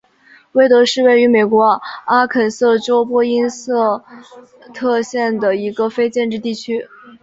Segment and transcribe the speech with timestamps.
[0.53, 4.03] 威德是位于美国阿肯色州波因塞
[4.73, 6.87] 特县的一个非建制地区。